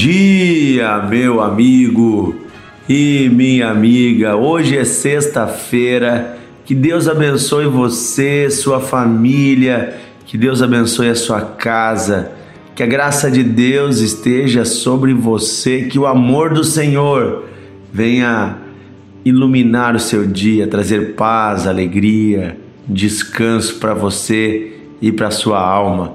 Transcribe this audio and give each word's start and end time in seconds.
dia, 0.00 0.96
meu 1.10 1.42
amigo 1.42 2.34
e 2.88 3.28
minha 3.30 3.68
amiga. 3.68 4.34
Hoje 4.34 4.74
é 4.78 4.82
sexta-feira. 4.82 6.38
Que 6.64 6.74
Deus 6.74 7.06
abençoe 7.06 7.66
você, 7.66 8.48
sua 8.48 8.80
família, 8.80 9.94
que 10.24 10.38
Deus 10.38 10.62
abençoe 10.62 11.10
a 11.10 11.14
sua 11.14 11.42
casa. 11.42 12.32
Que 12.74 12.82
a 12.82 12.86
graça 12.86 13.30
de 13.30 13.44
Deus 13.44 13.98
esteja 13.98 14.64
sobre 14.64 15.12
você, 15.12 15.82
que 15.82 15.98
o 15.98 16.06
amor 16.06 16.54
do 16.54 16.64
Senhor 16.64 17.44
venha 17.92 18.56
iluminar 19.22 19.94
o 19.94 20.00
seu 20.00 20.26
dia, 20.26 20.66
trazer 20.66 21.12
paz, 21.12 21.66
alegria, 21.66 22.56
descanso 22.88 23.78
para 23.78 23.92
você 23.92 24.78
e 25.02 25.12
para 25.12 25.30
sua 25.30 25.60
alma. 25.60 26.14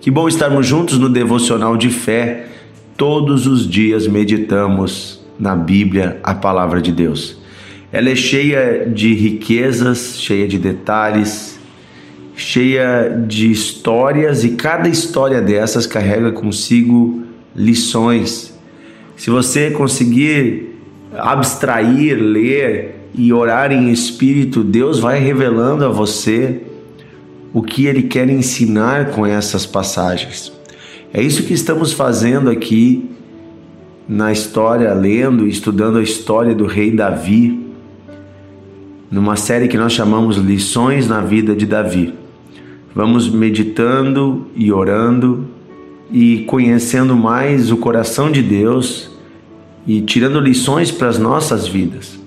Que 0.00 0.10
bom 0.10 0.26
estarmos 0.28 0.66
juntos 0.66 0.96
no 0.96 1.10
devocional 1.10 1.76
de 1.76 1.90
fé. 1.90 2.46
Todos 2.98 3.46
os 3.46 3.70
dias 3.70 4.08
meditamos 4.08 5.20
na 5.38 5.54
Bíblia, 5.54 6.18
a 6.20 6.34
palavra 6.34 6.82
de 6.82 6.90
Deus. 6.90 7.38
Ela 7.92 8.10
é 8.10 8.16
cheia 8.16 8.90
de 8.92 9.14
riquezas, 9.14 10.20
cheia 10.20 10.48
de 10.48 10.58
detalhes, 10.58 11.60
cheia 12.34 13.08
de 13.24 13.52
histórias 13.52 14.42
e 14.42 14.56
cada 14.56 14.88
história 14.88 15.40
dessas 15.40 15.86
carrega 15.86 16.32
consigo 16.32 17.22
lições. 17.54 18.52
Se 19.16 19.30
você 19.30 19.70
conseguir 19.70 20.76
abstrair, 21.16 22.20
ler 22.20 22.96
e 23.14 23.32
orar 23.32 23.70
em 23.70 23.92
espírito, 23.92 24.64
Deus 24.64 24.98
vai 24.98 25.20
revelando 25.20 25.84
a 25.84 25.88
você 25.88 26.62
o 27.54 27.62
que 27.62 27.86
ele 27.86 28.02
quer 28.02 28.28
ensinar 28.28 29.12
com 29.12 29.24
essas 29.24 29.64
passagens. 29.64 30.57
É 31.12 31.22
isso 31.22 31.44
que 31.44 31.54
estamos 31.54 31.92
fazendo 31.92 32.50
aqui 32.50 33.10
na 34.08 34.30
história, 34.30 34.92
lendo 34.92 35.46
e 35.46 35.50
estudando 35.50 35.98
a 35.98 36.02
história 36.02 36.54
do 36.54 36.66
rei 36.66 36.90
Davi, 36.90 37.66
numa 39.10 39.36
série 39.36 39.68
que 39.68 39.78
nós 39.78 39.92
chamamos 39.92 40.36
Lições 40.36 41.08
na 41.08 41.22
Vida 41.22 41.54
de 41.54 41.64
Davi. 41.64 42.12
Vamos 42.94 43.28
meditando 43.28 44.46
e 44.54 44.70
orando 44.70 45.46
e 46.10 46.44
conhecendo 46.46 47.16
mais 47.16 47.70
o 47.70 47.76
coração 47.78 48.30
de 48.30 48.42
Deus 48.42 49.10
e 49.86 50.02
tirando 50.02 50.40
lições 50.40 50.90
para 50.90 51.08
as 51.08 51.18
nossas 51.18 51.66
vidas. 51.66 52.18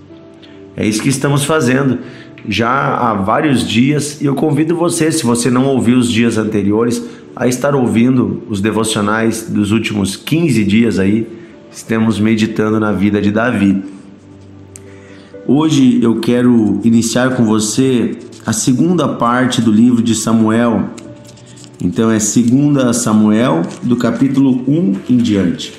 É 0.75 0.87
isso 0.87 1.03
que 1.03 1.09
estamos 1.09 1.43
fazendo 1.43 1.99
já 2.47 2.69
há 2.69 3.13
vários 3.13 3.67
dias 3.67 4.21
e 4.21 4.25
eu 4.25 4.35
convido 4.35 4.75
você, 4.75 5.11
se 5.11 5.23
você 5.23 5.49
não 5.49 5.65
ouviu 5.65 5.97
os 5.97 6.11
dias 6.11 6.37
anteriores, 6.37 7.03
a 7.35 7.47
estar 7.47 7.75
ouvindo 7.75 8.43
os 8.49 8.61
devocionais 8.61 9.49
dos 9.49 9.71
últimos 9.71 10.15
15 10.15 10.63
dias 10.63 10.99
aí. 10.99 11.27
Estamos 11.71 12.19
meditando 12.19 12.79
na 12.79 12.91
vida 12.91 13.21
de 13.21 13.31
Davi. 13.31 13.83
Hoje 15.47 15.99
eu 16.01 16.19
quero 16.19 16.79
iniciar 16.83 17.35
com 17.35 17.45
você 17.45 18.17
a 18.45 18.53
segunda 18.53 19.07
parte 19.07 19.61
do 19.61 19.71
livro 19.71 20.01
de 20.01 20.15
Samuel. 20.15 20.89
Então 21.81 22.11
é 22.11 22.17
2 22.17 22.95
Samuel, 22.95 23.61
do 23.81 23.95
capítulo 23.95 24.61
1 24.67 24.95
em 25.09 25.17
diante. 25.17 25.73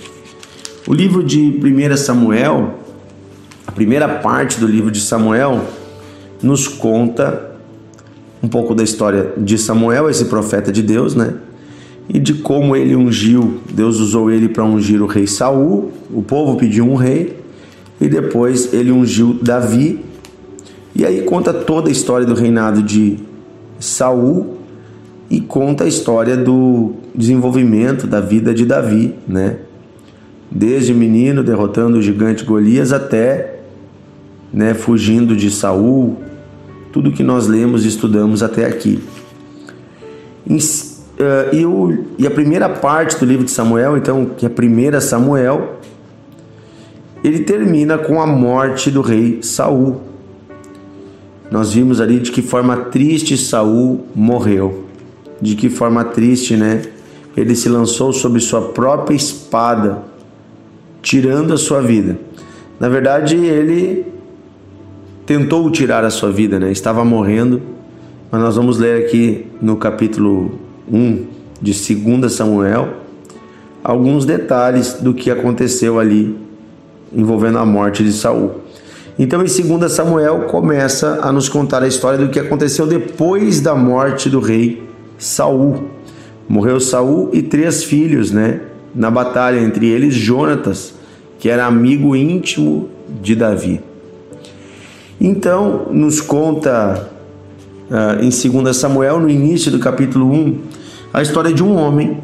O 0.86 0.94
livro 0.94 1.22
de 1.22 1.40
1 1.40 1.96
Samuel, 1.96 2.80
a 3.66 3.72
primeira 3.72 4.08
parte 4.08 4.58
do 4.58 4.66
livro 4.66 4.90
de 4.90 5.00
Samuel, 5.00 5.64
nos 6.43 6.67
conta 6.67 7.53
um 8.43 8.48
pouco 8.48 8.75
da 8.75 8.83
história 8.83 9.33
de 9.37 9.57
Samuel, 9.57 10.11
esse 10.11 10.25
profeta 10.25 10.73
de 10.73 10.83
Deus, 10.83 11.15
né? 11.15 11.35
E 12.08 12.19
de 12.19 12.35
como 12.35 12.75
ele 12.75 12.97
ungiu, 12.97 13.61
Deus 13.73 14.01
usou 14.01 14.30
ele 14.30 14.48
para 14.48 14.64
ungir 14.64 15.01
o 15.01 15.07
rei 15.07 15.27
Saul, 15.27 15.92
o 16.13 16.23
povo 16.23 16.57
pediu 16.57 16.85
um 16.85 16.97
rei, 16.97 17.39
e 18.01 18.08
depois 18.08 18.75
ele 18.75 18.91
ungiu 18.91 19.39
Davi. 19.41 20.01
E 20.95 21.07
aí 21.07 21.23
conta 21.23 21.55
toda 21.55 21.89
a 21.89 21.92
história 21.92 22.27
do 22.27 22.35
reinado 22.35 22.83
de 22.83 23.19
Saul 23.79 24.58
e 25.31 25.41
conta 25.41 25.85
a 25.85 25.86
história 25.86 26.36
do 26.36 26.95
desenvolvimento 27.14 28.07
da 28.07 28.20
vida 28.20 28.52
de 28.52 28.67
Davi, 28.67 29.14
né? 29.27 29.58
Desde 30.51 30.92
menino 30.92 31.42
derrotando 31.42 31.98
o 31.98 32.02
gigante 32.02 32.45
Golias 32.45 32.92
até 32.92 33.61
né, 34.52 34.75
fugindo 34.75 35.35
de 35.35 35.51
Saul, 35.51 36.17
tudo 36.92 37.11
que 37.11 37.23
nós 37.23 37.47
lemos 37.47 37.85
e 37.85 37.89
estudamos 37.89 38.42
até 38.42 38.67
aqui. 38.67 39.03
Uh, 40.47 41.55
e, 42.19 42.23
e 42.23 42.27
a 42.27 42.30
primeira 42.30 42.69
parte 42.69 43.19
do 43.19 43.25
livro 43.25 43.45
de 43.45 43.51
Samuel, 43.51 43.97
então, 43.97 44.27
que 44.27 44.45
é 44.45 44.48
a 44.48 44.51
primeira 44.51 45.01
Samuel, 45.01 45.79
ele 47.25 47.41
termina 47.41 47.97
com 47.97 48.20
a 48.20 48.27
morte 48.27 48.91
do 48.91 49.01
rei 49.01 49.39
Saul. 49.42 50.01
Nós 51.51 51.73
vimos 51.73 52.01
ali 52.01 52.19
de 52.19 52.33
que 52.33 52.42
forma 52.42 52.77
triste 52.77 53.36
Saul 53.36 54.07
morreu. 54.14 54.86
De 55.41 55.55
que 55.55 55.70
forma 55.70 56.05
triste, 56.05 56.57
né? 56.57 56.83
Ele 57.36 57.55
se 57.55 57.69
lançou 57.69 58.13
sobre 58.13 58.41
sua 58.41 58.61
própria 58.73 59.14
espada, 59.14 60.02
tirando 61.01 61.55
a 61.55 61.57
sua 61.57 61.81
vida. 61.81 62.19
Na 62.79 62.89
verdade, 62.89 63.36
ele 63.36 64.11
tentou 65.27 65.70
tirar 65.70 66.05
a 66.05 66.10
sua 66.10 66.30
vida, 66.30 66.58
né? 66.58 66.70
Estava 66.70 67.05
morrendo. 67.05 67.62
Mas 68.30 68.40
nós 68.40 68.56
vamos 68.56 68.78
ler 68.78 69.05
aqui 69.05 69.46
no 69.60 69.77
capítulo 69.77 70.58
1 70.90 71.27
de 71.60 71.72
2 71.94 72.33
Samuel 72.33 73.02
alguns 73.84 74.24
detalhes 74.24 74.94
do 74.94 75.12
que 75.12 75.30
aconteceu 75.30 75.98
ali 75.98 76.36
envolvendo 77.14 77.58
a 77.58 77.66
morte 77.66 78.02
de 78.02 78.12
Saul. 78.12 78.62
Então, 79.18 79.44
em 79.44 79.78
2 79.78 79.92
Samuel 79.92 80.42
começa 80.42 81.18
a 81.22 81.30
nos 81.30 81.48
contar 81.48 81.83
a 81.83 81.86
história 81.86 82.18
do 82.18 82.30
que 82.30 82.39
aconteceu 82.39 82.86
depois 82.86 83.60
da 83.60 83.74
morte 83.74 84.30
do 84.30 84.40
rei 84.40 84.83
Saul. 85.18 85.90
Morreu 86.48 86.80
Saul 86.80 87.28
e 87.33 87.42
três 87.42 87.84
filhos, 87.84 88.30
né? 88.30 88.60
Na 88.94 89.10
batalha 89.10 89.60
entre 89.60 89.86
eles 89.86 90.14
Jonatas, 90.14 90.94
que 91.39 91.48
era 91.48 91.66
amigo 91.66 92.16
íntimo 92.16 92.89
de 93.20 93.34
Davi. 93.34 93.80
Então, 95.24 95.86
nos 95.92 96.20
conta 96.20 97.08
uh, 97.88 98.24
em 98.24 98.28
2 98.28 98.77
Samuel, 98.77 99.20
no 99.20 99.30
início 99.30 99.70
do 99.70 99.78
capítulo 99.78 100.28
1, 100.28 100.58
a 101.14 101.22
história 101.22 101.52
de 101.52 101.62
um 101.62 101.77
homem, 101.77 102.18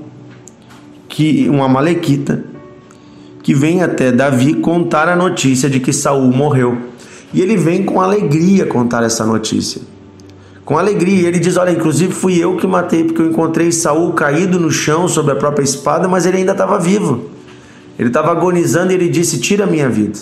que 1.08 1.48
uma 1.48 1.68
malequita, 1.68 2.42
que 3.40 3.54
vem 3.54 3.84
até 3.84 4.10
Davi 4.10 4.54
contar 4.54 5.08
a 5.08 5.14
notícia 5.14 5.70
de 5.70 5.78
que 5.78 5.92
Saul 5.92 6.32
morreu. 6.32 6.76
E 7.32 7.40
ele 7.40 7.56
vem 7.56 7.84
com 7.84 8.00
alegria 8.00 8.66
contar 8.66 9.04
essa 9.04 9.24
notícia. 9.24 9.80
Com 10.64 10.76
alegria, 10.76 11.28
ele 11.28 11.38
diz: 11.38 11.56
Olha, 11.56 11.70
inclusive 11.70 12.12
fui 12.12 12.36
eu 12.36 12.56
que 12.56 12.66
matei, 12.66 13.04
porque 13.04 13.22
eu 13.22 13.30
encontrei 13.30 13.70
Saul 13.70 14.12
caído 14.12 14.58
no 14.58 14.72
chão 14.72 15.06
sobre 15.06 15.30
a 15.30 15.36
própria 15.36 15.62
espada, 15.62 16.08
mas 16.08 16.26
ele 16.26 16.38
ainda 16.38 16.50
estava 16.50 16.80
vivo. 16.80 17.30
Ele 17.96 18.08
estava 18.08 18.32
agonizando 18.32 18.90
e 18.90 18.96
ele 18.96 19.08
disse: 19.08 19.38
Tira 19.38 19.62
a 19.62 19.66
minha 19.68 19.88
vida. 19.88 20.18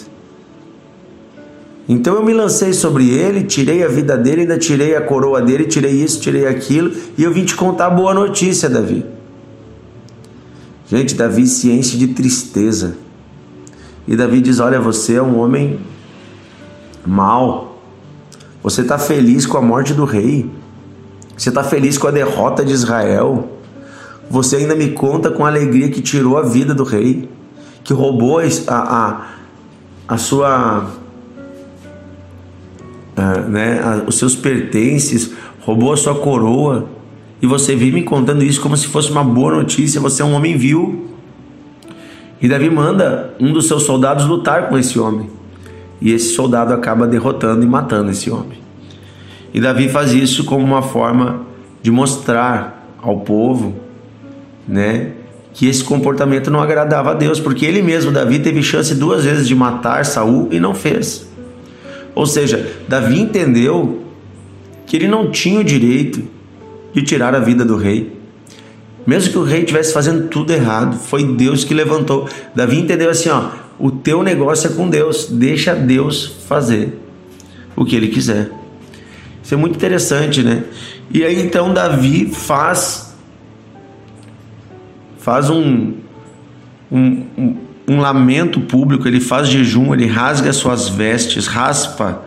Então 1.88 2.14
eu 2.14 2.24
me 2.24 2.32
lancei 2.32 2.72
sobre 2.72 3.10
ele, 3.10 3.44
tirei 3.44 3.84
a 3.84 3.88
vida 3.88 4.16
dele, 4.16 4.42
ainda 4.42 4.58
tirei 4.58 4.96
a 4.96 5.00
coroa 5.00 5.40
dele, 5.40 5.64
tirei 5.64 5.92
isso, 5.92 6.20
tirei 6.20 6.46
aquilo, 6.46 6.92
e 7.16 7.22
eu 7.22 7.32
vim 7.32 7.44
te 7.44 7.54
contar 7.54 7.86
a 7.86 7.90
boa 7.90 8.12
notícia, 8.12 8.68
Davi. 8.68 9.04
Gente, 10.88 11.14
Davi 11.14 11.46
se 11.46 11.70
enche 11.70 11.96
de 11.96 12.08
tristeza. 12.08 12.96
E 14.06 14.16
Davi 14.16 14.40
diz: 14.40 14.60
Olha, 14.60 14.80
você 14.80 15.14
é 15.14 15.22
um 15.22 15.38
homem 15.38 15.80
mau. 17.04 17.80
Você 18.62 18.82
está 18.82 18.98
feliz 18.98 19.46
com 19.46 19.56
a 19.58 19.62
morte 19.62 19.94
do 19.94 20.04
rei. 20.04 20.50
Você 21.36 21.50
está 21.50 21.62
feliz 21.62 21.98
com 21.98 22.08
a 22.08 22.10
derrota 22.10 22.64
de 22.64 22.72
Israel. 22.72 23.48
Você 24.28 24.56
ainda 24.56 24.74
me 24.74 24.90
conta 24.90 25.30
com 25.30 25.44
alegria 25.44 25.88
que 25.88 26.00
tirou 26.00 26.36
a 26.36 26.42
vida 26.42 26.74
do 26.74 26.82
rei, 26.82 27.28
que 27.84 27.92
roubou 27.92 28.40
a, 28.40 28.44
a, 28.68 29.26
a 30.08 30.18
sua 30.18 30.88
uh, 33.16 33.48
né, 33.48 34.04
os 34.06 34.18
seus 34.18 34.34
pertences, 34.34 35.32
roubou 35.60 35.92
a 35.92 35.96
sua 35.96 36.14
coroa, 36.14 36.88
e 37.40 37.46
você 37.46 37.74
vive 37.74 37.96
me 37.96 38.02
contando 38.02 38.42
isso 38.42 38.60
como 38.60 38.76
se 38.76 38.86
fosse 38.86 39.10
uma 39.10 39.22
boa 39.22 39.54
notícia, 39.54 40.00
você 40.00 40.22
é 40.22 40.24
um 40.24 40.32
homem 40.32 40.56
vil. 40.56 41.10
E 42.40 42.48
Davi 42.48 42.70
manda 42.70 43.34
um 43.40 43.52
dos 43.52 43.66
seus 43.66 43.82
soldados 43.82 44.26
lutar 44.26 44.68
com 44.68 44.78
esse 44.78 44.98
homem. 44.98 45.28
E 46.00 46.12
esse 46.12 46.34
soldado 46.34 46.72
acaba 46.72 47.06
derrotando 47.06 47.64
e 47.64 47.66
matando 47.66 48.10
esse 48.10 48.30
homem. 48.30 48.58
E 49.52 49.60
Davi 49.60 49.88
faz 49.88 50.12
isso 50.12 50.44
como 50.44 50.64
uma 50.64 50.82
forma 50.82 51.42
de 51.82 51.90
mostrar 51.90 52.86
ao 53.00 53.20
povo, 53.20 53.74
né, 54.66 55.12
que 55.52 55.66
esse 55.66 55.82
comportamento 55.82 56.50
não 56.50 56.60
agradava 56.60 57.12
a 57.12 57.14
Deus, 57.14 57.40
porque 57.40 57.64
ele 57.64 57.80
mesmo, 57.80 58.12
Davi, 58.12 58.38
teve 58.38 58.62
chance 58.62 58.94
duas 58.94 59.24
vezes 59.24 59.46
de 59.46 59.54
matar 59.54 60.04
Saul 60.04 60.48
e 60.50 60.60
não 60.60 60.74
fez. 60.74 61.26
Ou 62.16 62.26
seja, 62.26 62.72
Davi 62.88 63.20
entendeu 63.20 64.02
que 64.86 64.96
ele 64.96 65.06
não 65.06 65.30
tinha 65.30 65.60
o 65.60 65.64
direito 65.64 66.22
de 66.94 67.02
tirar 67.02 67.34
a 67.34 67.40
vida 67.40 67.62
do 67.62 67.76
rei. 67.76 68.16
Mesmo 69.06 69.30
que 69.30 69.38
o 69.38 69.44
rei 69.44 69.60
estivesse 69.60 69.92
fazendo 69.92 70.28
tudo 70.28 70.50
errado, 70.50 70.96
foi 70.96 71.22
Deus 71.36 71.62
que 71.62 71.74
levantou. 71.74 72.26
Davi 72.54 72.80
entendeu 72.80 73.10
assim, 73.10 73.28
ó, 73.28 73.50
o 73.78 73.90
teu 73.90 74.22
negócio 74.22 74.70
é 74.70 74.72
com 74.72 74.88
Deus, 74.88 75.28
deixa 75.30 75.74
Deus 75.74 76.38
fazer 76.48 76.98
o 77.76 77.84
que 77.84 77.94
ele 77.94 78.08
quiser. 78.08 78.50
Isso 79.44 79.52
é 79.52 79.56
muito 79.58 79.76
interessante, 79.76 80.42
né? 80.42 80.64
E 81.10 81.22
aí 81.22 81.40
então 81.40 81.74
Davi 81.74 82.26
faz 82.32 83.14
faz 85.18 85.50
um, 85.50 85.92
um, 86.90 87.26
um, 87.36 87.56
um 87.88 88.00
lamento 88.00 88.60
público, 88.60 89.06
ele 89.06 89.20
faz 89.20 89.48
jejum, 89.48 89.94
ele 89.94 90.06
rasga 90.06 90.52
suas 90.52 90.88
vestes, 90.88 91.46
raspa, 91.46 92.22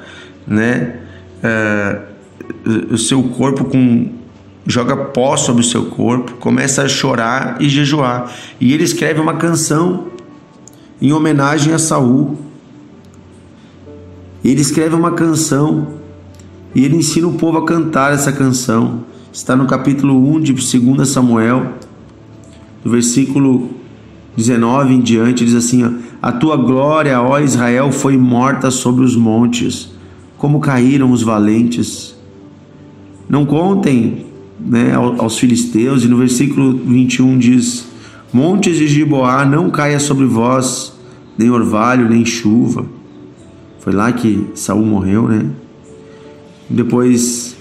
né? 0.48 1.00
Uh, 1.44 2.94
o 2.94 2.98
seu 2.98 3.22
corpo 3.24 3.66
com 3.66 4.20
joga 4.66 4.96
pó 4.96 5.36
sobre 5.36 5.62
o 5.62 5.66
seu 5.66 5.86
corpo, 5.86 6.34
começa 6.34 6.84
a 6.84 6.88
chorar 6.88 7.58
e 7.60 7.68
jejuar. 7.68 8.32
E 8.60 8.74
ele 8.74 8.84
escreve 8.84 9.20
uma 9.20 9.36
canção 9.36 10.08
em 11.02 11.12
homenagem 11.12 11.74
a 11.74 11.80
Saul. 11.80 12.38
Ele 14.44 14.62
escreve 14.62 14.96
uma 14.96 15.12
canção 15.12 15.96
e 16.76 16.86
ele 16.86 16.96
ensina 16.96 17.28
o 17.28 17.34
povo 17.34 17.58
a 17.58 17.66
cantar 17.66 18.14
essa 18.14 18.32
canção. 18.32 19.06
Está 19.34 19.56
no 19.56 19.66
capítulo 19.66 20.36
1 20.36 20.42
de 20.42 20.54
2 20.54 21.10
Samuel, 21.10 21.74
do 22.84 22.92
versículo 22.92 23.79
19 24.40 24.94
em 24.94 25.02
diante, 25.02 25.46
diz 25.46 25.54
assim: 25.54 25.98
A 26.22 26.32
tua 26.32 26.56
glória, 26.56 27.22
ó 27.22 27.40
Israel, 27.40 27.92
foi 27.92 28.18
morta 28.18 28.72
sobre 28.72 29.04
os 29.04 29.16
montes, 29.16 29.92
como 30.38 30.60
caíram 30.60 31.12
os 31.12 31.22
valentes. 31.22 32.16
Não 33.28 33.46
contem 33.46 34.26
né, 34.60 34.94
aos 34.96 35.38
filisteus, 35.38 36.04
e 36.04 36.08
no 36.08 36.18
versículo 36.18 36.74
21 36.74 37.38
diz: 37.38 37.88
Montes 38.32 38.78
de 38.78 38.88
Giboá, 38.88 39.46
não 39.46 39.70
caia 39.70 40.00
sobre 40.00 40.26
vós 40.26 40.98
nem 41.38 41.50
orvalho, 41.50 42.10
nem 42.10 42.26
chuva. 42.26 42.86
Foi 43.80 43.94
lá 43.94 44.12
que 44.12 44.46
Saul 44.56 44.86
morreu, 44.86 45.30
né? 45.30 45.50
Depois 46.70 47.56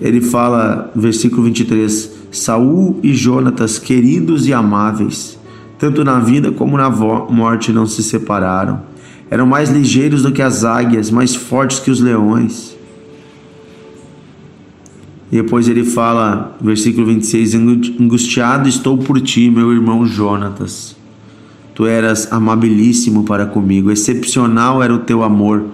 ele 0.00 0.20
fala, 0.20 0.90
versículo 0.96 1.44
23, 1.44 2.10
Saul 2.32 2.98
e 3.02 3.14
Jonatas, 3.14 3.78
queridos 3.78 4.46
e 4.48 4.52
amáveis, 4.52 5.37
tanto 5.78 6.04
na 6.04 6.18
vida 6.18 6.50
como 6.50 6.76
na 6.76 6.90
morte 6.90 7.72
não 7.72 7.86
se 7.86 8.02
separaram. 8.02 8.82
Eram 9.30 9.46
mais 9.46 9.70
ligeiros 9.70 10.22
do 10.22 10.32
que 10.32 10.42
as 10.42 10.64
águias, 10.64 11.10
mais 11.10 11.34
fortes 11.34 11.78
que 11.78 11.90
os 11.90 12.00
leões. 12.00 12.76
E 15.30 15.36
depois 15.36 15.68
ele 15.68 15.84
fala, 15.84 16.56
versículo 16.60 17.06
26, 17.06 17.54
angustiado 17.54 18.68
estou 18.68 18.96
por 18.96 19.20
ti, 19.20 19.50
meu 19.50 19.70
irmão 19.72 20.06
Jonatas. 20.06 20.96
Tu 21.74 21.86
eras 21.86 22.32
amabilíssimo 22.32 23.24
para 23.24 23.46
comigo, 23.46 23.90
excepcional 23.90 24.82
era 24.82 24.92
o 24.92 25.00
teu 25.00 25.22
amor, 25.22 25.66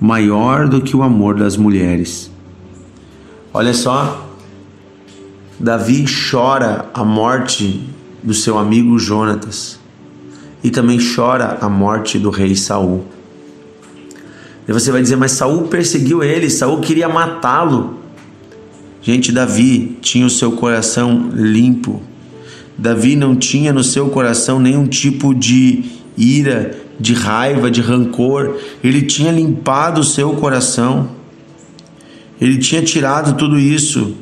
maior 0.00 0.68
do 0.68 0.80
que 0.80 0.96
o 0.96 1.02
amor 1.02 1.36
das 1.36 1.56
mulheres. 1.56 2.30
Olha 3.54 3.72
só, 3.72 4.28
Davi 5.60 6.04
chora 6.30 6.86
a 6.92 7.04
morte 7.04 7.88
do 8.22 8.34
seu 8.34 8.58
amigo 8.58 8.98
Jonatas 8.98 9.78
e 10.62 10.70
também 10.70 10.98
chora 11.14 11.58
a 11.60 11.68
morte 11.68 12.18
do 12.18 12.30
rei 12.30 12.54
Saul. 12.54 13.04
E 14.66 14.72
você 14.72 14.92
vai 14.92 15.02
dizer, 15.02 15.16
mas 15.16 15.32
Saul 15.32 15.64
perseguiu 15.64 16.22
ele, 16.22 16.48
Saul 16.48 16.80
queria 16.80 17.08
matá-lo. 17.08 17.98
Gente, 19.02 19.32
Davi 19.32 19.98
tinha 20.00 20.24
o 20.24 20.30
seu 20.30 20.52
coração 20.52 21.30
limpo 21.34 22.00
Davi 22.76 23.14
não 23.14 23.36
tinha 23.36 23.72
no 23.72 23.84
seu 23.84 24.08
coração 24.08 24.58
nenhum 24.58 24.86
tipo 24.86 25.34
de 25.34 25.84
ira, 26.16 26.76
de 26.98 27.14
raiva, 27.14 27.70
de 27.70 27.80
rancor. 27.80 28.56
Ele 28.82 29.02
tinha 29.02 29.30
limpado 29.30 30.00
o 30.00 30.04
seu 30.04 30.34
coração. 30.34 31.10
Ele 32.40 32.58
tinha 32.58 32.82
tirado 32.82 33.36
tudo 33.36 33.58
isso 33.58 34.16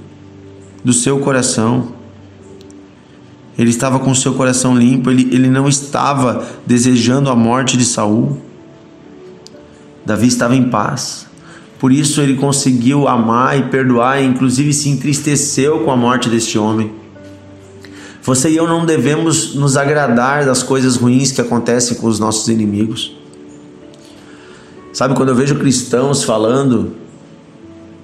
do 0.84 0.92
seu 0.92 1.20
coração. 1.20 1.92
Ele 3.58 3.70
estava 3.70 3.98
com 3.98 4.14
seu 4.14 4.34
coração 4.34 4.76
limpo, 4.76 5.10
ele, 5.10 5.28
ele 5.34 5.48
não 5.48 5.68
estava 5.68 6.46
desejando 6.66 7.28
a 7.28 7.36
morte 7.36 7.76
de 7.76 7.84
Saul. 7.84 8.38
Davi 10.04 10.28
estava 10.28 10.56
em 10.56 10.70
paz. 10.70 11.26
Por 11.78 11.92
isso 11.92 12.20
ele 12.20 12.36
conseguiu 12.36 13.08
amar 13.08 13.58
e 13.58 13.62
perdoar, 13.64 14.22
e 14.22 14.26
inclusive 14.26 14.72
se 14.72 14.88
entristeceu 14.88 15.80
com 15.80 15.90
a 15.90 15.96
morte 15.96 16.28
deste 16.28 16.58
homem. 16.58 16.92
Você 18.22 18.50
e 18.50 18.56
eu 18.56 18.68
não 18.68 18.84
devemos 18.84 19.54
nos 19.54 19.76
agradar 19.78 20.44
das 20.44 20.62
coisas 20.62 20.96
ruins 20.96 21.32
que 21.32 21.40
acontecem 21.40 21.96
com 21.96 22.06
os 22.06 22.18
nossos 22.18 22.48
inimigos. 22.48 23.16
Sabe, 24.92 25.14
quando 25.14 25.30
eu 25.30 25.34
vejo 25.34 25.54
cristãos 25.54 26.22
falando 26.22 26.92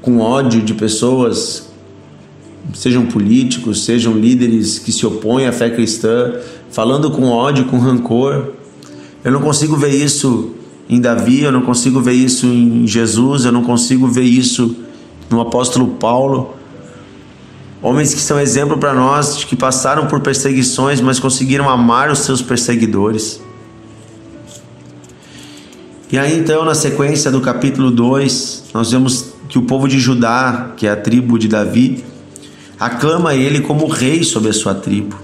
com 0.01 0.21
ódio 0.21 0.63
de 0.63 0.73
pessoas, 0.73 1.66
sejam 2.75 3.07
políticos, 3.07 3.85
sejam 3.85 4.15
líderes 4.15 4.79
que 4.79 4.93
se 4.93 5.07
opõem 5.07 5.47
à 5.47 5.53
fé 5.53 5.71
cristã, 5.71 6.35
falando 6.71 7.11
com 7.11 7.29
ódio, 7.29 7.67
com 7.67 7.79
rancor, 7.79 8.53
eu 9.25 9.33
não 9.33 9.41
consigo 9.41 9.77
ver 9.77 9.91
isso 9.91 10.53
em 10.89 11.01
Davi, 11.01 11.43
eu 11.43 11.51
não 11.51 11.63
consigo 11.63 12.01
ver 12.01 12.13
isso 12.13 12.47
em 12.47 12.87
Jesus, 12.87 13.45
eu 13.45 13.53
não 13.53 13.65
consigo 13.65 14.07
ver 14.07 14.23
isso 14.23 14.77
no 15.29 15.41
apóstolo 15.41 15.89
Paulo. 15.89 16.55
Homens 17.83 18.15
que 18.15 18.21
são 18.21 18.39
exemplo 18.39 18.79
para 18.79 18.95
nós, 18.95 19.45
que 19.45 19.57
passaram 19.57 20.07
por 20.07 20.21
perseguições, 20.21 21.01
mas 21.01 21.19
conseguiram 21.19 21.69
amar 21.69 22.11
os 22.11 22.21
seus 22.21 22.41
perseguidores. 22.41 23.41
E 26.11 26.19
aí 26.19 26.39
então, 26.39 26.65
na 26.65 26.75
sequência 26.75 27.31
do 27.31 27.41
capítulo 27.41 27.91
2, 27.91 28.65
nós 28.73 28.93
vemos 28.93 29.35
que 29.49 29.59
o 29.59 29.63
povo 29.63 29.89
de 29.89 29.99
Judá, 29.99 30.73
que 30.77 30.87
é 30.87 30.91
a 30.91 30.97
tribo 30.97 31.37
de 31.37 31.49
Davi, 31.49 32.05
aclama 32.79 33.35
ele 33.35 33.61
como 33.61 33.87
rei 33.87 34.23
sobre 34.23 34.51
a 34.51 34.53
sua 34.53 34.75
tribo. 34.75 35.17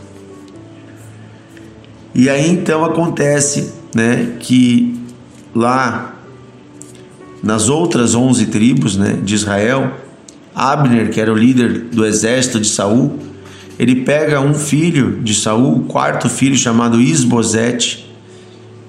E 2.15 2.29
aí 2.29 2.51
então 2.51 2.85
acontece, 2.85 3.73
né, 3.95 4.37
que 4.39 4.99
lá 5.55 6.15
nas 7.43 7.69
outras 7.69 8.15
11 8.15 8.47
tribos, 8.47 8.97
né, 8.97 9.19
de 9.23 9.35
Israel, 9.35 9.93
Abner, 10.55 11.11
que 11.11 11.21
era 11.21 11.33
o 11.33 11.37
líder 11.37 11.81
do 11.93 12.05
exército 12.05 12.61
de 12.61 12.69
Saul, 12.69 13.19
ele 13.79 13.97
pega 13.97 14.41
um 14.41 14.55
filho 14.55 15.21
de 15.23 15.35
Saul, 15.35 15.79
o 15.79 15.85
quarto 15.85 16.29
filho 16.29 16.57
chamado 16.57 17.01
Isbosete, 17.01 18.11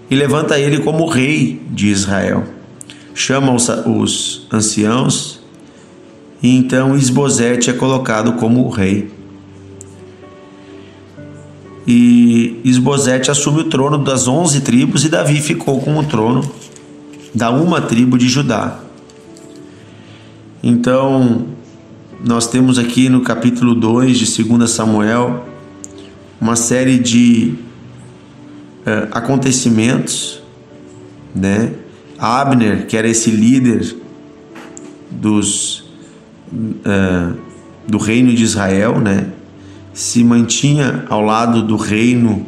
e 0.09 0.15
levanta 0.15 0.59
ele 0.59 0.79
como 0.79 1.07
rei 1.07 1.61
de 1.71 1.87
Israel. 1.87 2.43
Chama 3.15 3.53
os, 3.53 3.69
os 3.69 4.47
anciãos 4.51 5.42
e 6.43 6.53
então 6.57 6.97
Isbosete 6.97 7.69
é 7.69 7.73
colocado 7.73 8.33
como 8.33 8.67
rei. 8.69 9.09
E 11.87 12.59
Isbosete 12.65 13.31
assume 13.31 13.61
o 13.61 13.69
trono 13.69 13.97
das 13.97 14.27
onze 14.27 14.59
tribos 14.59 15.05
e 15.05 15.09
Davi 15.09 15.39
ficou 15.39 15.79
com 15.79 15.97
o 15.97 16.03
trono 16.03 16.43
da 17.33 17.49
uma 17.49 17.81
tribo 17.81 18.17
de 18.17 18.27
Judá. 18.27 18.79
Então, 20.61 21.47
nós 22.23 22.47
temos 22.47 22.77
aqui 22.77 23.09
no 23.09 23.21
capítulo 23.21 23.73
2 23.73 24.17
de 24.17 24.43
2 24.43 24.69
Samuel 24.69 25.45
uma 26.39 26.55
série 26.55 26.99
de 26.99 27.55
uh, 28.85 29.07
acontecimentos, 29.11 30.41
né? 31.33 31.73
Abner, 32.17 32.85
que 32.85 32.95
era 32.95 33.07
esse 33.07 33.29
líder 33.29 33.95
dos 35.11 35.82
uh, 36.53 37.37
do 37.87 37.97
reino 37.97 38.33
de 38.33 38.43
Israel, 38.43 38.99
né? 38.99 39.27
Se 39.93 40.23
mantinha 40.23 41.05
ao 41.09 41.21
lado 41.21 41.61
do 41.61 41.75
reino 41.75 42.45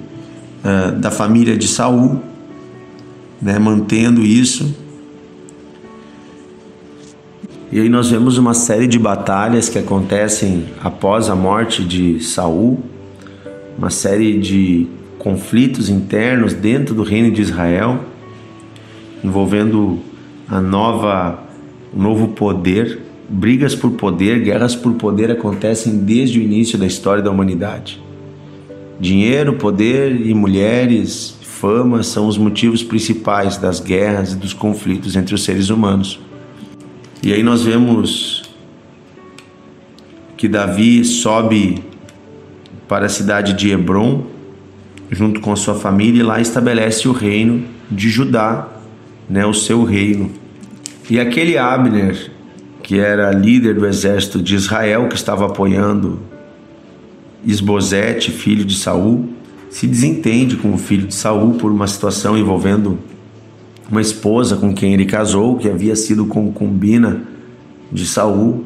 uh, 0.64 0.92
da 1.00 1.12
família 1.12 1.58
de 1.58 1.68
Saul, 1.68 2.22
né? 3.42 3.60
Mantendo 3.60 4.22
isso 4.22 4.86
e 7.76 7.80
aí 7.82 7.90
nós 7.90 8.10
vemos 8.10 8.38
uma 8.38 8.54
série 8.54 8.88
de 8.88 8.98
batalhas 8.98 9.68
que 9.68 9.78
acontecem 9.78 10.64
após 10.82 11.30
a 11.30 11.36
morte 11.36 11.84
de 11.84 12.22
Saul, 12.22 12.80
uma 13.78 13.90
série 13.90 14.40
de 14.40 14.88
conflitos 15.20 15.90
internos 15.90 16.54
dentro 16.54 16.96
do 16.96 17.04
reino 17.04 17.30
de 17.32 17.42
Israel, 17.42 18.00
envolvendo 19.22 20.00
a 20.48 20.62
nova 20.62 21.44
o 21.94 22.02
novo 22.02 22.30
poder, 22.30 23.02
brigas 23.28 23.76
por 23.76 23.92
poder, 23.92 24.42
guerras 24.42 24.76
por 24.76 24.94
poder 24.94 25.32
acontecem 25.32 25.98
desde 25.98 26.40
o 26.40 26.42
início 26.42 26.78
da 26.78 26.86
história 26.86 27.24
da 27.24 27.32
humanidade. 27.32 28.02
Dinheiro, 29.00 29.54
poder 29.54 30.26
e 30.26 30.34
mulheres, 30.34 31.38
fama 31.42 32.04
são 32.04 32.28
os 32.28 32.38
motivos 32.38 32.84
principais 32.84 33.58
das 33.58 33.80
guerras 33.80 34.34
e 34.34 34.36
dos 34.36 34.54
conflitos 34.54 35.16
entre 35.16 35.34
os 35.34 35.44
seres 35.44 35.70
humanos. 35.70 36.20
E 37.24 37.34
aí 37.34 37.42
nós 37.42 37.64
vemos 37.64 38.44
que 40.38 40.48
Davi 40.48 41.04
sobe 41.04 41.84
para 42.88 43.08
a 43.08 43.10
cidade 43.10 43.54
de 43.54 43.72
Hebron, 43.72 44.26
junto 45.10 45.40
com 45.40 45.52
a 45.52 45.56
sua 45.56 45.76
família, 45.76 46.20
e 46.20 46.24
lá 46.24 46.40
estabelece 46.40 47.08
o 47.08 47.12
reino 47.12 47.66
de 47.90 48.10
Judá, 48.10 48.68
né, 49.30 49.46
o 49.46 49.54
seu 49.54 49.84
reino. 49.84 50.32
E 51.10 51.20
aquele 51.20 51.58
Abner, 51.58 52.32
que 52.86 53.00
era 53.00 53.32
líder 53.32 53.74
do 53.74 53.88
exército 53.88 54.40
de 54.40 54.54
Israel, 54.54 55.10
que 55.10 55.16
estava 55.16 55.48
apoiando 55.48 56.20
Isbosete, 57.44 58.30
filho 58.30 58.64
de 58.64 58.76
Saul, 58.76 59.28
se 59.72 59.88
desentende 59.88 60.56
com 60.56 60.72
o 60.72 60.78
filho 60.78 61.08
de 61.08 61.16
Saul 61.16 61.56
por 61.56 61.72
uma 61.72 61.88
situação 61.88 62.38
envolvendo 62.38 63.00
uma 63.90 64.02
esposa 64.02 64.56
com 64.56 64.72
quem 64.72 64.94
ele 64.94 65.06
casou, 65.08 65.58
que 65.58 65.68
havia 65.68 65.96
sido 65.96 66.28
concubina 66.28 67.24
de 67.92 68.06
Saul. 68.06 68.66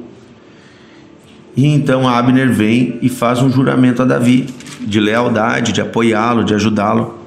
E 1.55 1.65
então 1.65 2.05
Abner 2.05 2.51
vem 2.51 2.99
e 3.01 3.07
faz 3.07 3.41
um 3.41 3.49
juramento 3.49 4.01
a 4.01 4.05
Davi 4.05 4.47
de 4.81 4.99
lealdade, 4.99 5.71
de 5.71 5.79
apoiá-lo, 5.79 6.43
de 6.43 6.53
ajudá-lo. 6.53 7.17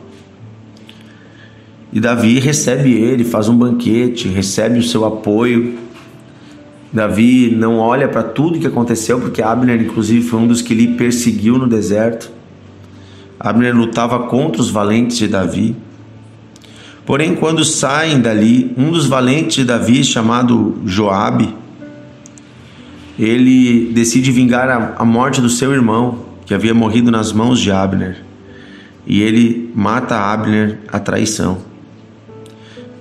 E 1.91 1.99
Davi 1.99 2.39
recebe 2.39 2.93
ele, 2.93 3.25
faz 3.25 3.49
um 3.49 3.57
banquete, 3.57 4.29
recebe 4.29 4.79
o 4.79 4.83
seu 4.83 5.07
apoio. 5.07 5.81
Davi 6.93 7.51
não 7.57 7.79
olha 7.79 8.07
para 8.07 8.23
tudo 8.23 8.59
que 8.59 8.67
aconteceu, 8.67 9.19
porque 9.19 9.41
Abner, 9.41 9.81
inclusive, 9.81 10.29
foi 10.29 10.41
um 10.41 10.47
dos 10.47 10.61
que 10.61 10.75
lhe 10.75 10.89
perseguiu 10.89 11.57
no 11.57 11.67
deserto. 11.67 12.31
Abner 13.41 13.75
lutava 13.75 14.21
contra 14.29 14.61
os 14.61 14.71
valentes 14.71 15.17
de 15.17 15.27
Davi. 15.27 15.75
Porém, 17.07 17.35
quando 17.35 17.65
saem 17.65 18.21
dali, 18.21 18.73
um 18.77 18.91
dos 18.91 19.07
valentes 19.07 19.57
de 19.57 19.65
Davi, 19.65 20.05
chamado 20.05 20.77
Joabe, 20.85 21.55
ele 23.19 23.91
decide 23.93 24.31
vingar 24.31 24.69
a, 24.69 24.95
a 24.99 25.05
morte 25.05 25.41
do 25.41 25.49
seu 25.49 25.73
irmão, 25.73 26.27
que 26.45 26.55
havia 26.55 26.75
morrido 26.75 27.11
nas 27.11 27.33
mãos 27.33 27.59
de 27.59 27.73
Abner. 27.73 28.23
E 29.07 29.23
ele 29.23 29.73
mata 29.75 30.17
Abner 30.17 30.79
a 30.89 30.99
traição. 30.99 31.59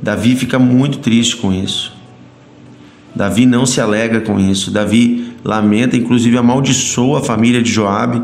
Davi 0.01 0.35
fica 0.35 0.57
muito 0.57 0.99
triste 0.99 1.37
com 1.37 1.53
isso. 1.53 2.00
Davi 3.15 3.45
não 3.45 3.65
se 3.65 3.81
alegra 3.81 4.21
com 4.21 4.39
isso. 4.39 4.71
Davi 4.71 5.33
lamenta, 5.43 5.97
inclusive 5.97 6.37
amaldiçoa 6.37 7.19
a 7.19 7.23
família 7.23 7.61
de 7.61 7.71
Joabe 7.71 8.23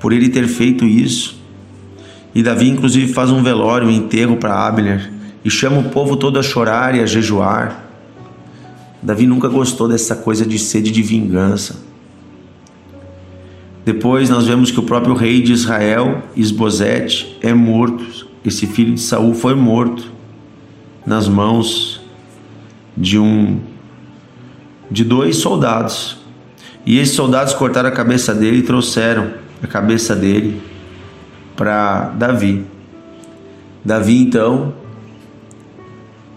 por 0.00 0.12
ele 0.12 0.28
ter 0.28 0.46
feito 0.46 0.84
isso. 0.84 1.38
E 2.34 2.42
Davi 2.42 2.68
inclusive 2.68 3.12
faz 3.12 3.30
um 3.30 3.42
velório, 3.42 3.88
um 3.88 3.90
enterro 3.90 4.36
para 4.36 4.66
Abner 4.66 5.12
e 5.44 5.50
chama 5.50 5.78
o 5.78 5.84
povo 5.84 6.16
todo 6.16 6.38
a 6.38 6.42
chorar 6.42 6.94
e 6.94 7.00
a 7.00 7.06
jejuar. 7.06 7.84
Davi 9.02 9.26
nunca 9.26 9.48
gostou 9.48 9.88
dessa 9.88 10.16
coisa 10.16 10.44
de 10.44 10.58
sede 10.58 10.90
de 10.90 11.02
vingança. 11.02 11.86
Depois 13.84 14.28
nós 14.28 14.46
vemos 14.46 14.70
que 14.70 14.78
o 14.78 14.82
próprio 14.82 15.14
rei 15.14 15.40
de 15.40 15.52
Israel, 15.52 16.22
Isbosete, 16.36 17.38
é 17.40 17.54
morto. 17.54 18.26
Esse 18.44 18.66
filho 18.66 18.94
de 18.94 19.00
Saul 19.00 19.34
foi 19.34 19.54
morto 19.54 20.12
nas 21.06 21.26
mãos 21.26 22.02
de 22.96 23.18
um 23.18 23.60
de 24.90 25.04
dois 25.04 25.36
soldados. 25.36 26.18
E 26.84 26.98
esses 26.98 27.14
soldados 27.14 27.54
cortaram 27.54 27.88
a 27.88 27.92
cabeça 27.92 28.34
dele 28.34 28.58
e 28.58 28.62
trouxeram 28.62 29.32
a 29.62 29.66
cabeça 29.66 30.14
dele 30.14 30.60
para 31.56 32.10
Davi. 32.10 32.64
Davi 33.84 34.22
então 34.22 34.74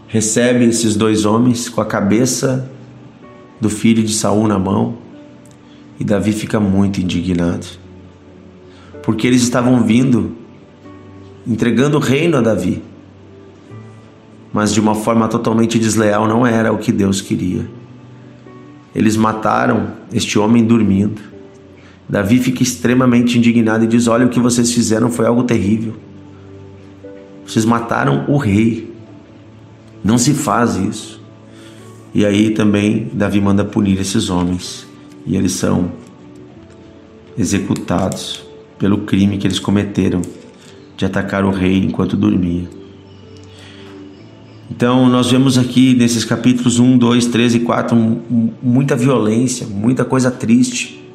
recebe 0.08 0.66
esses 0.66 0.96
dois 0.96 1.26
homens 1.26 1.70
com 1.70 1.80
a 1.80 1.86
cabeça 1.86 2.70
do 3.62 3.70
filho 3.70 4.04
de 4.04 4.14
Saul 4.14 4.48
na 4.48 4.60
mão 4.60 4.98
e 6.00 6.04
Davi 6.04 6.32
fica 6.32 6.60
muito 6.60 7.00
indignado. 7.00 7.68
Porque 9.04 9.28
eles 9.28 9.44
estavam 9.44 9.84
vindo 9.84 10.36
entregando 11.48 11.98
o 11.98 12.00
reino 12.00 12.38
a 12.38 12.42
Davi. 12.42 12.82
Mas 14.52 14.74
de 14.74 14.80
uma 14.80 14.96
forma 14.96 15.28
totalmente 15.28 15.80
desleal 15.80 16.28
não 16.28 16.46
era 16.46 16.74
o 16.74 16.78
que 16.78 16.92
Deus 16.92 17.22
queria. 17.22 17.81
Eles 18.94 19.16
mataram 19.16 19.94
este 20.14 20.38
homem 20.38 20.64
dormindo. 20.64 21.22
Davi 22.08 22.40
fica 22.40 22.62
extremamente 22.62 23.38
indignado 23.38 23.86
e 23.86 23.88
diz: 23.88 24.08
Olha, 24.08 24.26
o 24.26 24.30
que 24.30 24.40
vocês 24.40 24.74
fizeram 24.74 25.10
foi 25.10 25.26
algo 25.26 25.44
terrível. 25.44 25.96
Vocês 27.46 27.66
mataram 27.66 28.26
o 28.28 28.38
rei. 28.38 28.94
Não 30.04 30.18
se 30.18 30.34
faz 30.34 30.76
isso. 30.76 31.22
E 32.14 32.26
aí 32.26 32.52
também 32.52 33.10
Davi 33.14 33.40
manda 33.40 33.64
punir 33.64 34.00
esses 34.00 34.30
homens. 34.30 34.86
E 35.26 35.38
eles 35.38 35.54
são 35.54 35.92
executados 37.38 38.46
pelo 38.78 39.00
crime 39.00 39.38
que 39.38 39.48
eles 39.48 39.60
cometeram 39.60 40.22
de 40.98 41.06
atacar 41.06 41.46
o 41.46 41.52
rei 41.52 41.78
enquanto 41.78 42.18
dormia. 42.18 42.81
Então, 44.72 45.10
nós 45.10 45.30
vemos 45.30 45.58
aqui 45.58 45.94
nesses 45.94 46.24
capítulos 46.24 46.80
1, 46.80 46.98
2, 46.98 47.26
3 47.28 47.56
e 47.56 47.60
4 47.60 47.94
um, 47.94 48.52
muita 48.64 48.96
violência, 48.96 49.68
muita 49.68 50.06
coisa 50.06 50.32
triste, 50.32 51.06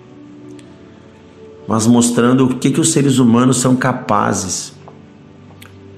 mas 1.67 1.87
mostrando 1.87 2.45
o 2.45 2.57
que, 2.59 2.71
que 2.71 2.79
os 2.79 2.93
seres 2.93 3.19
humanos 3.19 3.57
são 3.57 3.75
capazes 3.75 4.75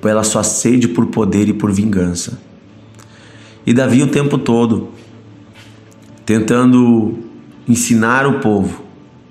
pela 0.00 0.22
sua 0.22 0.44
sede 0.44 0.86
por 0.86 1.06
poder 1.06 1.48
e 1.48 1.52
por 1.52 1.72
vingança. 1.72 2.40
E 3.66 3.74
Davi 3.74 4.04
o 4.04 4.06
tempo 4.06 4.38
todo 4.38 4.90
tentando 6.24 7.18
ensinar 7.68 8.24
o 8.24 8.38
povo 8.38 8.84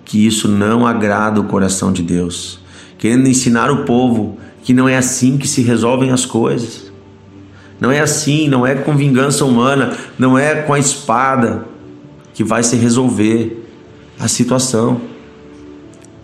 que 0.04 0.28
isso 0.28 0.50
não 0.50 0.86
agrada 0.86 1.40
o 1.40 1.46
coração 1.46 1.94
de 1.94 2.04
Deus, 2.04 2.60
querendo 2.98 3.30
ensinar 3.30 3.72
o 3.72 3.86
povo 3.86 4.38
que 4.64 4.74
não 4.74 4.90
é 4.90 4.98
assim 4.98 5.38
que 5.38 5.48
se 5.48 5.62
resolvem 5.62 6.12
as 6.12 6.26
coisas. 6.26 6.87
Não 7.80 7.92
é 7.92 8.00
assim, 8.00 8.48
não 8.48 8.66
é 8.66 8.76
com 8.76 8.96
vingança 8.96 9.46
humana, 9.46 9.96
não 10.18 10.38
é 10.38 10.64
com 10.64 10.74
a 10.74 10.80
espada 10.80 11.66
que 12.34 12.44
vai 12.44 12.64
se 12.64 12.76
resolver 12.76 13.66
a 14.20 14.28
situação 14.28 15.00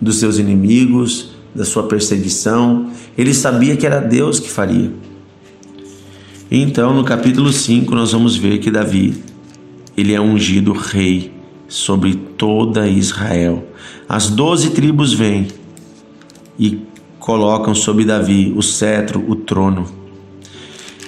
dos 0.02 0.18
seus 0.18 0.38
inimigos, 0.38 1.32
da 1.54 1.64
sua 1.64 1.84
perseguição. 1.84 2.90
Ele 3.18 3.34
sabia 3.34 3.78
que 3.78 3.86
era 3.86 4.00
Deus 4.00 4.40
que 4.40 4.50
faria. 4.50 4.92
Então, 6.50 6.94
no 6.94 7.04
capítulo 7.04 7.52
5, 7.52 7.94
nós 7.96 8.12
vamos 8.12 8.36
ver 8.36 8.60
que 8.60 8.70
Davi, 8.70 9.24
ele 9.96 10.14
é 10.14 10.22
ungido 10.22 10.72
rei 10.72 11.32
sobre 11.68 12.16
toda 12.16 12.88
Israel. 12.88 13.66
As 14.08 14.30
doze 14.30 14.72
tribos 14.72 15.14
vêm 15.14 15.48
e 16.60 16.80
colocam 17.20 17.74
sobre 17.74 18.06
Davi 18.06 18.54
o 18.56 18.62
cetro, 18.62 19.24
o 19.28 19.36
trono. 19.36 20.03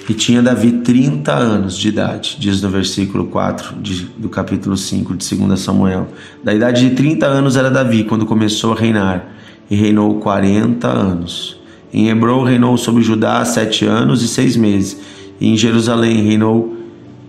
E 0.08 0.14
tinha 0.14 0.40
Davi 0.40 0.70
30 0.70 1.32
anos 1.32 1.76
de 1.76 1.88
idade, 1.88 2.36
diz 2.38 2.62
no 2.62 2.70
versículo 2.70 3.26
4 3.26 3.76
de, 3.80 4.04
do 4.16 4.28
capítulo 4.28 4.76
5 4.76 5.16
de 5.16 5.36
2 5.36 5.58
Samuel. 5.58 6.08
Da 6.44 6.54
idade 6.54 6.88
de 6.88 6.94
30 6.94 7.26
anos 7.26 7.56
era 7.56 7.68
Davi 7.70 8.04
quando 8.04 8.24
começou 8.24 8.72
a 8.72 8.76
reinar, 8.76 9.26
e 9.68 9.74
reinou 9.74 10.20
40 10.20 10.86
anos. 10.86 11.58
Em 11.92 12.08
Hebron 12.08 12.44
reinou 12.44 12.76
sobre 12.76 13.02
Judá 13.02 13.44
sete 13.44 13.84
anos 13.84 14.22
e 14.22 14.28
seis 14.28 14.56
meses, 14.56 15.00
e 15.40 15.48
em 15.48 15.56
Jerusalém 15.56 16.22
reinou 16.22 16.76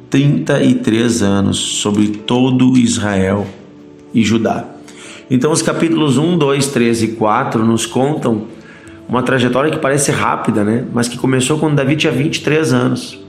33 0.09 1.23
anos 1.23 1.57
sobre 1.57 2.07
todo 2.09 2.77
Israel 2.77 3.47
e 4.13 4.23
Judá. 4.23 4.65
Então, 5.29 5.51
os 5.51 5.61
capítulos 5.61 6.17
1, 6.17 6.37
2, 6.37 6.67
3 6.67 7.03
e 7.03 7.07
4 7.09 7.65
nos 7.65 7.85
contam 7.85 8.45
uma 9.07 9.23
trajetória 9.23 9.71
que 9.71 9.79
parece 9.79 10.11
rápida, 10.11 10.63
né? 10.63 10.85
mas 10.93 11.07
que 11.07 11.17
começou 11.17 11.57
quando 11.59 11.75
Davi 11.75 11.95
tinha 11.95 12.11
23 12.11 12.73
anos 12.73 13.19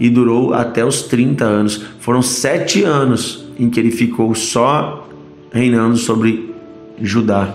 e 0.00 0.10
durou 0.10 0.52
até 0.52 0.84
os 0.84 1.02
30 1.02 1.44
anos. 1.44 1.84
Foram 2.00 2.22
sete 2.22 2.82
anos 2.82 3.46
em 3.58 3.70
que 3.70 3.78
ele 3.78 3.90
ficou 3.90 4.34
só 4.34 5.08
reinando 5.52 5.96
sobre 5.96 6.52
Judá. 7.00 7.54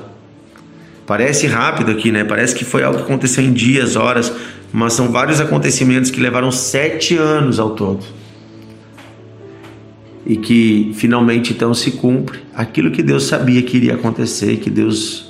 Parece 1.05 1.47
rápido 1.47 1.91
aqui, 1.91 2.11
né? 2.11 2.23
Parece 2.23 2.53
que 2.53 2.65
foi 2.65 2.83
algo 2.83 2.99
que 2.99 3.03
aconteceu 3.03 3.43
em 3.43 3.53
dias, 3.53 3.95
horas, 3.95 4.31
mas 4.71 4.93
são 4.93 5.09
vários 5.09 5.39
acontecimentos 5.39 6.11
que 6.11 6.19
levaram 6.19 6.51
sete 6.51 7.17
anos 7.17 7.59
ao 7.59 7.71
todo. 7.71 8.05
E 10.25 10.35
que 10.35 10.91
finalmente 10.95 11.53
então 11.53 11.73
se 11.73 11.91
cumpre 11.91 12.39
aquilo 12.53 12.91
que 12.91 13.01
Deus 13.01 13.23
sabia 13.25 13.61
que 13.61 13.77
iria 13.77 13.95
acontecer, 13.95 14.57
que 14.57 14.69
Deus, 14.69 15.26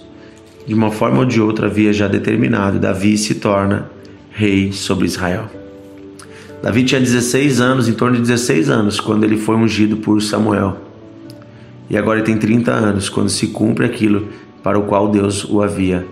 de 0.68 0.74
uma 0.74 0.92
forma 0.92 1.20
ou 1.20 1.26
de 1.26 1.40
outra, 1.40 1.68
havia 1.68 1.94
já 1.94 2.10
determinado. 2.10 2.78
Davi 2.78 3.18
se 3.18 3.36
torna 3.36 3.90
rei 4.30 4.74
sobre 4.74 5.06
Israel. 5.06 5.50
Davi 6.62 6.84
tinha 6.84 7.00
16 7.00 7.62
anos, 7.62 7.88
em 7.88 7.94
torno 7.94 8.18
de 8.18 8.22
16 8.24 8.70
anos, 8.70 9.00
quando 9.00 9.24
ele 9.24 9.38
foi 9.38 9.56
ungido 9.56 9.98
por 9.98 10.22
Samuel. 10.22 10.78
E 11.90 11.98
agora 11.98 12.20
ele 12.20 12.26
tem 12.26 12.38
30 12.38 12.72
anos, 12.72 13.08
quando 13.08 13.30
se 13.30 13.48
cumpre 13.48 13.86
aquilo 13.86 14.28
para 14.62 14.78
o 14.78 14.84
qual 14.84 15.08
Deus 15.08 15.46
o 15.46 15.62
havia 15.62 16.06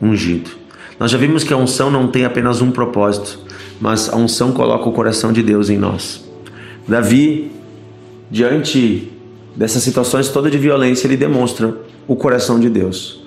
ungido. 0.00 0.50
Nós 0.98 1.12
já 1.12 1.18
vimos 1.18 1.44
que 1.44 1.52
a 1.52 1.56
unção 1.56 1.88
não 1.88 2.08
tem 2.08 2.24
apenas 2.24 2.60
um 2.60 2.72
propósito, 2.72 3.38
mas 3.80 4.08
a 4.12 4.16
unção 4.16 4.50
coloca 4.50 4.88
o 4.88 4.92
coração 4.92 5.32
de 5.32 5.42
Deus 5.44 5.70
em 5.70 5.78
nós. 5.78 6.28
Davi, 6.88 7.52
diante 8.28 9.12
dessas 9.54 9.84
situações 9.84 10.28
todas 10.28 10.50
de 10.50 10.58
violência, 10.58 11.06
ele 11.06 11.16
demonstra 11.16 11.76
o 12.08 12.16
coração 12.16 12.58
de 12.58 12.68
Deus. 12.68 13.21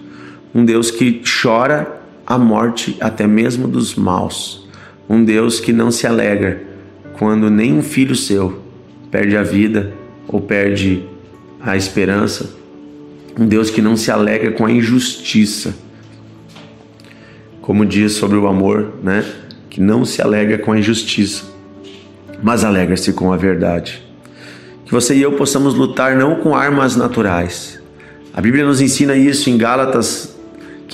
Um 0.55 0.63
Deus 0.63 0.89
que 0.89 1.21
chora 1.43 2.01
a 2.25 2.37
morte 2.37 2.95
até 3.01 3.27
mesmo 3.27 3.67
dos 3.67 3.93
maus, 3.93 4.65
um 5.09 5.21
Deus 5.21 5.59
que 5.59 5.73
não 5.73 5.91
se 5.91 6.07
alegra 6.07 6.63
quando 7.19 7.49
nem 7.49 7.73
um 7.73 7.83
filho 7.83 8.15
seu 8.15 8.61
perde 9.11 9.35
a 9.35 9.43
vida 9.43 9.93
ou 10.27 10.39
perde 10.39 11.03
a 11.61 11.75
esperança, 11.75 12.55
um 13.37 13.45
Deus 13.45 13.69
que 13.69 13.81
não 13.81 13.97
se 13.97 14.09
alegra 14.09 14.51
com 14.53 14.65
a 14.65 14.71
injustiça, 14.71 15.75
como 17.61 17.85
diz 17.85 18.13
sobre 18.13 18.37
o 18.37 18.47
amor, 18.47 18.93
né? 19.03 19.25
Que 19.69 19.81
não 19.81 20.05
se 20.05 20.21
alegra 20.21 20.57
com 20.57 20.71
a 20.71 20.79
injustiça, 20.79 21.43
mas 22.41 22.63
alegra-se 22.63 23.11
com 23.11 23.33
a 23.33 23.37
verdade. 23.37 24.01
Que 24.85 24.91
você 24.91 25.15
e 25.15 25.21
eu 25.21 25.33
possamos 25.33 25.73
lutar 25.73 26.15
não 26.15 26.35
com 26.35 26.55
armas 26.55 26.95
naturais. 26.95 27.81
A 28.33 28.39
Bíblia 28.39 28.65
nos 28.65 28.81
ensina 28.81 29.15
isso 29.15 29.49
em 29.49 29.57
Gálatas, 29.57 30.34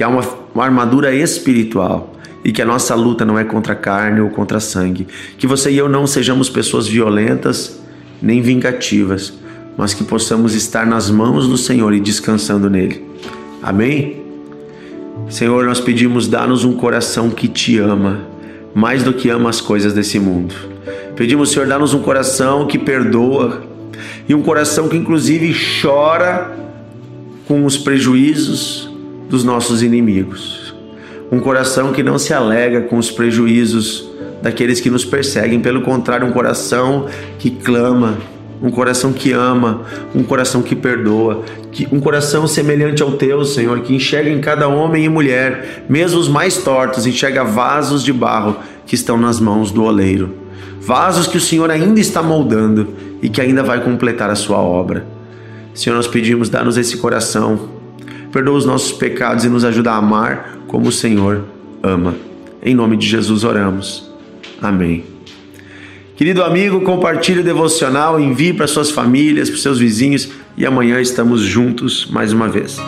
que 0.01 0.03
há 0.03 0.07
uma, 0.07 0.27
uma 0.55 0.63
armadura 0.63 1.13
espiritual 1.13 2.15
e 2.43 2.51
que 2.51 2.59
a 2.59 2.65
nossa 2.65 2.95
luta 2.95 3.23
não 3.23 3.37
é 3.37 3.43
contra 3.43 3.75
carne 3.75 4.19
ou 4.19 4.31
contra 4.31 4.59
sangue. 4.59 5.05
Que 5.37 5.45
você 5.45 5.69
e 5.69 5.77
eu 5.77 5.87
não 5.87 6.07
sejamos 6.07 6.49
pessoas 6.49 6.87
violentas 6.87 7.79
nem 8.19 8.41
vingativas, 8.41 9.31
mas 9.77 9.93
que 9.93 10.03
possamos 10.03 10.55
estar 10.55 10.87
nas 10.87 11.11
mãos 11.11 11.47
do 11.47 11.55
Senhor 11.55 11.93
e 11.93 11.99
descansando 11.99 12.67
nele. 12.67 13.05
Amém? 13.61 14.23
Senhor, 15.29 15.67
nós 15.67 15.79
pedimos, 15.79 16.27
dá-nos 16.27 16.63
um 16.63 16.73
coração 16.73 17.29
que 17.29 17.47
te 17.47 17.77
ama, 17.77 18.21
mais 18.73 19.03
do 19.03 19.13
que 19.13 19.29
ama 19.29 19.51
as 19.51 19.61
coisas 19.61 19.93
desse 19.93 20.17
mundo. 20.17 20.55
Pedimos, 21.15 21.51
Senhor, 21.51 21.67
dá-nos 21.67 21.93
um 21.93 22.01
coração 22.01 22.65
que 22.65 22.79
perdoa 22.79 23.61
e 24.27 24.33
um 24.33 24.41
coração 24.41 24.89
que, 24.89 24.97
inclusive, 24.97 25.55
chora 25.79 26.57
com 27.47 27.65
os 27.67 27.77
prejuízos 27.77 28.90
dos 29.31 29.45
nossos 29.45 29.81
inimigos. 29.81 30.75
Um 31.31 31.39
coração 31.39 31.93
que 31.93 32.03
não 32.03 32.19
se 32.19 32.33
alega 32.33 32.81
com 32.81 32.97
os 32.97 33.09
prejuízos 33.09 34.07
daqueles 34.41 34.81
que 34.81 34.89
nos 34.89 35.05
perseguem, 35.05 35.61
pelo 35.61 35.81
contrário, 35.81 36.27
um 36.27 36.31
coração 36.31 37.07
que 37.39 37.49
clama, 37.49 38.17
um 38.61 38.69
coração 38.69 39.13
que 39.13 39.31
ama, 39.31 39.83
um 40.13 40.21
coração 40.21 40.61
que 40.61 40.75
perdoa, 40.75 41.43
que, 41.71 41.87
um 41.93 42.01
coração 42.01 42.45
semelhante 42.45 43.01
ao 43.01 43.13
teu, 43.13 43.45
Senhor, 43.45 43.79
que 43.79 43.95
enxerga 43.95 44.29
em 44.29 44.41
cada 44.41 44.67
homem 44.67 45.05
e 45.05 45.09
mulher, 45.09 45.85
mesmo 45.87 46.19
os 46.19 46.27
mais 46.27 46.57
tortos, 46.57 47.05
enxerga 47.07 47.45
vasos 47.45 48.03
de 48.03 48.11
barro 48.11 48.57
que 48.85 48.95
estão 48.95 49.17
nas 49.17 49.39
mãos 49.39 49.71
do 49.71 49.83
oleiro. 49.83 50.35
Vasos 50.81 51.25
que 51.25 51.37
o 51.37 51.41
Senhor 51.41 51.71
ainda 51.71 52.01
está 52.01 52.21
moldando 52.21 52.89
e 53.21 53.29
que 53.29 53.39
ainda 53.39 53.63
vai 53.63 53.81
completar 53.81 54.29
a 54.29 54.35
sua 54.35 54.57
obra. 54.57 55.05
Senhor, 55.73 55.95
nós 55.95 56.07
pedimos, 56.07 56.49
dá-nos 56.49 56.75
esse 56.75 56.97
coração, 56.97 57.80
perdoa 58.31 58.57
os 58.57 58.65
nossos 58.65 58.91
pecados 58.91 59.43
e 59.43 59.49
nos 59.49 59.63
ajuda 59.65 59.91
a 59.91 59.97
amar 59.97 60.57
como 60.67 60.87
o 60.87 60.91
Senhor 60.91 61.43
ama. 61.83 62.15
Em 62.63 62.73
nome 62.73 62.97
de 62.97 63.07
Jesus 63.07 63.43
oramos. 63.43 64.09
Amém. 64.61 65.03
Querido 66.15 66.43
amigo, 66.43 66.81
compartilhe 66.81 67.39
o 67.39 67.43
devocional, 67.43 68.19
envie 68.19 68.53
para 68.53 68.67
suas 68.67 68.91
famílias, 68.91 69.49
para 69.49 69.59
seus 69.59 69.79
vizinhos 69.79 70.29
e 70.55 70.65
amanhã 70.65 71.01
estamos 71.01 71.41
juntos 71.41 72.07
mais 72.11 72.31
uma 72.31 72.47
vez. 72.47 72.79